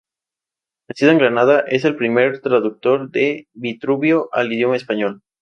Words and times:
Nacido 0.89 1.11
en 1.11 1.19
Granada, 1.19 1.63
es 1.67 1.85
el 1.85 1.95
primer 1.95 2.41
traductor 2.41 3.11
de 3.11 3.47
Vitruvio 3.53 4.29
al 4.33 4.51
idioma 4.51 4.75
español. 4.75 5.21